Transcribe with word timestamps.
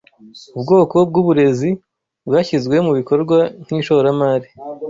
Ubwoko 0.57 0.95
bwuburezi 1.09 1.69
bwashyizwe 2.27 2.75
mubikorwa 2.85 3.37
nkishoramari 3.63 4.47